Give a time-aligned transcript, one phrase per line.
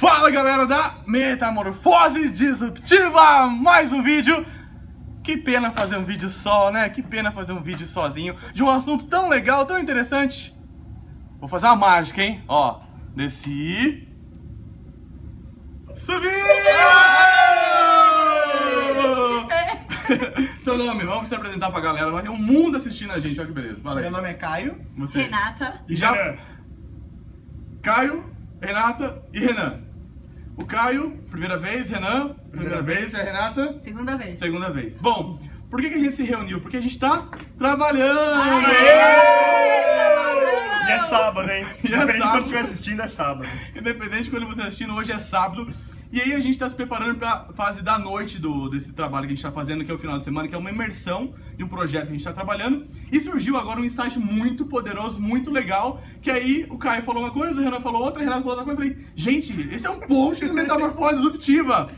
[0.00, 4.46] Fala galera da Metamorfose Disruptiva, mais um vídeo.
[5.22, 6.88] Que pena fazer um vídeo só, né?
[6.88, 10.58] Que pena fazer um vídeo sozinho de um assunto tão legal, tão interessante.
[11.38, 12.42] Vou fazer uma mágica, hein?
[12.48, 12.80] Ó,
[13.14, 14.08] desci.
[15.94, 16.24] Subi!
[20.62, 22.06] Seu nome, vamos se apresentar pra galera.
[22.06, 23.80] Lá tem um mundo assistindo a gente, olha que beleza.
[23.82, 24.04] Fala aí.
[24.04, 24.80] Meu nome é Caio.
[24.96, 25.24] Você.
[25.24, 25.84] Renata.
[25.86, 26.38] E já.
[27.82, 29.89] Caio, Renata e Renan.
[30.60, 33.14] O Caio, primeira vez, Renan, primeira, Primeira vez, vez.
[33.14, 34.38] e a Renata, Segunda vez.
[34.38, 34.98] segunda vez.
[34.98, 35.38] Bom,
[35.70, 36.60] por que, que a gente se reuniu?
[36.60, 38.18] Porque a gente tá trabalhando!
[40.86, 41.64] E é sábado, hein?
[41.84, 42.30] E é Independente de sábado.
[42.32, 43.48] quando estiver assistindo, é sábado.
[43.74, 45.72] Independente de quando você assistindo, hoje é sábado.
[46.12, 49.32] E aí a gente tá se preparando pra fase da noite do, desse trabalho que
[49.32, 51.62] a gente tá fazendo, que é o final de semana, que é uma imersão de
[51.62, 52.84] um projeto que a gente tá trabalhando.
[53.12, 57.30] E surgiu agora um insight muito poderoso, muito legal, que aí o Caio falou uma
[57.30, 59.90] coisa, o Renan falou outra, o Renato falou outra coisa, eu falei, gente, esse é
[59.90, 61.92] um post do Metamorfose Disruptiva.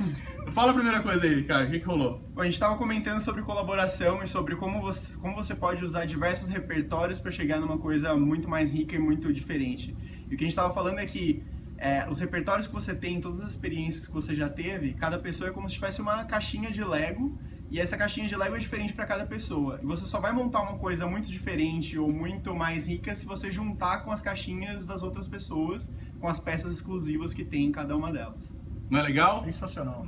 [0.52, 2.21] Fala a primeira coisa aí, Caio, o que, que rolou?
[2.35, 6.04] Bom, a gente estava comentando sobre colaboração e sobre como você, como você pode usar
[6.04, 9.97] diversos repertórios para chegar numa coisa muito mais rica e muito diferente.
[10.30, 11.43] E o que a gente estava falando é que
[11.83, 15.51] é, os repertórios que você tem, todas as experiências que você já teve, cada pessoa
[15.51, 17.37] é como se tivesse uma caixinha de Lego
[17.73, 19.80] e essa caixinha de Lego é diferente para cada pessoa.
[19.83, 23.51] E você só vai montar uma coisa muito diferente ou muito mais rica se você
[23.51, 27.97] juntar com as caixinhas das outras pessoas, com as peças exclusivas que tem em cada
[27.97, 28.55] uma delas.
[28.88, 29.43] Não é legal?
[29.43, 30.07] Sensacional.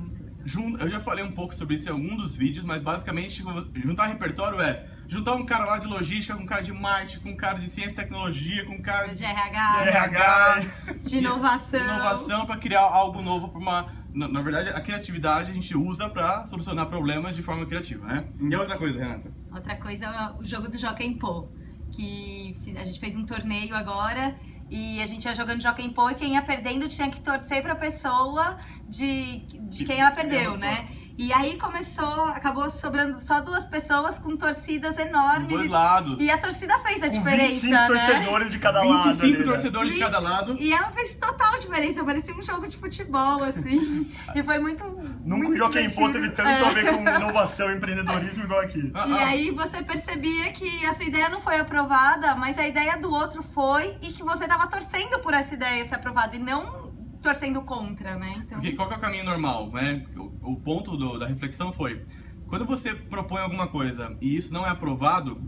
[0.79, 3.43] Eu já falei um pouco sobre isso em algum dos vídeos, mas basicamente
[3.83, 7.29] juntar repertório é juntar um cara lá de logística com um cara de marketing, com
[7.31, 10.61] um cara de ciência e tecnologia, com um cara De de RH, RH.
[11.09, 11.79] de inovação.
[11.79, 16.09] inovação para criar algo novo para uma na, na verdade a criatividade a gente usa
[16.09, 18.25] para solucionar problemas de forma criativa, né?
[18.39, 19.31] E a outra coisa, Renata?
[19.53, 21.49] Outra coisa é o jogo do Jockey Pô,
[21.91, 24.35] que a gente fez um torneio agora
[24.69, 27.75] e a gente ia jogando Jockey Pô e quem ia perdendo tinha que torcer pra
[27.75, 30.87] pessoa de, de quem ela perdeu, né?
[31.17, 35.47] E aí começou, acabou sobrando só duas pessoas com torcidas Dos enormes.
[35.47, 36.19] dois e- lados.
[36.19, 37.87] E a torcida fez a Com diferença, 25 né?
[37.87, 39.03] torcedores de cada lado.
[39.03, 39.43] 25 ali, né?
[39.45, 40.57] torcedores de cada lado.
[40.59, 44.11] E ela fez total diferença, parecia um jogo de futebol, assim.
[44.35, 44.83] e foi muito.
[45.23, 46.65] Nunca o muito Joaquim Pô teve tanto É.
[46.67, 48.91] a ver com inovação e empreendedorismo igual aqui.
[48.93, 52.67] Ah, E ah, aí você percebia que a sua ideia não foi aprovada, mas a
[52.67, 56.39] ideia do outro foi e que você tava torcendo por essa ideia ser aprovada e
[56.39, 56.84] não
[57.25, 58.33] torcendo contra, né?
[58.45, 60.05] Então, Porque qual que é o caminho normal, né?
[60.15, 62.03] O, o ponto do- da reflexão foi,
[62.47, 65.41] quando você propõe alguma coisa e isso não é aprovado,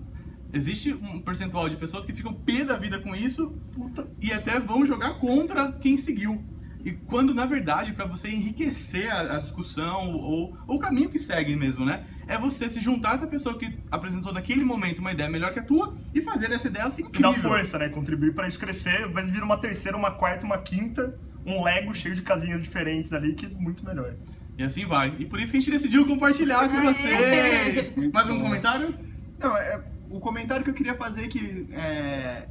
[0.52, 4.08] existe um percentual de pessoas que ficam pé da vida com isso Puta.
[4.20, 6.44] e até vão jogar contra quem seguiu.
[6.86, 11.20] E quando, na verdade, para você enriquecer a, a discussão ou, ou o caminho que
[11.20, 12.06] segue mesmo, né?
[12.28, 15.60] É você se juntar a essa pessoa que apresentou naquele momento uma ideia melhor que
[15.60, 17.50] a tua e fazer dessa ideia assim Que dá incrível.
[17.50, 17.90] força, né?
[17.90, 19.08] Contribuir pra isso crescer.
[19.12, 21.20] Vai vir uma terceira, uma quarta, uma quinta.
[21.48, 24.14] Um Lego cheio de casinhas diferentes ali, que é muito melhor.
[24.58, 25.16] E assim vai.
[25.18, 27.96] E por isso que a gente decidiu compartilhar com vocês.
[28.14, 28.94] Mais um comentário?
[29.40, 32.48] Não, é, o comentário que eu queria fazer que é,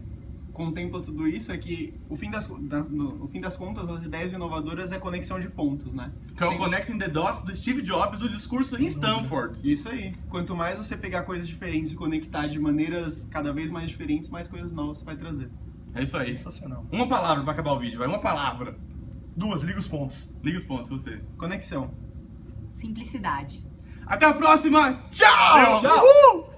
[0.52, 4.04] contempla tudo isso é que o fim das, das- no, o fim das contas, as
[4.04, 6.12] ideias inovadoras é conexão de pontos, né?
[6.36, 9.58] Que é o Tem- Connecting the Dots do Steve Jobs do discurso em Stanford.
[9.70, 10.14] Isso aí.
[10.28, 14.46] Quanto mais você pegar coisas diferentes e conectar de maneiras cada vez mais diferentes, mais
[14.48, 15.50] coisas novas você vai trazer.
[15.96, 16.36] É isso aí.
[16.36, 16.86] Sensacional.
[16.92, 18.06] Uma palavra pra acabar o vídeo, vai.
[18.08, 18.78] Uma palavra.
[19.36, 20.30] Duas, liga os pontos.
[20.42, 21.22] Liga os pontos, você.
[21.36, 21.92] Conexão.
[22.72, 23.66] simplicidade.
[24.06, 25.02] Até a próxima.
[25.10, 25.80] Tchau!
[25.80, 26.04] Tchau!
[26.04, 26.55] Uhul!